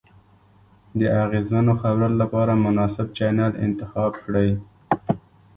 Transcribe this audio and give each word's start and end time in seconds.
د 0.99 1.01
اغیزمنو 1.23 1.73
خبرو 1.81 2.09
لپاره 2.21 2.53
مناسب 2.65 3.07
چینل 3.17 3.51
انتخاب 3.65 4.11
کړئ. 4.23 4.49